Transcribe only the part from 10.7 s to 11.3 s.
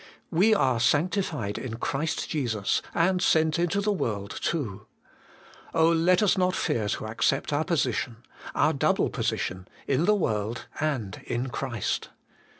and